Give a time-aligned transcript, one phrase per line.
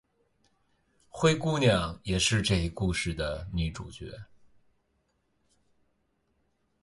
[1.09, 4.07] 灰姑娘也是这一故事的女主角。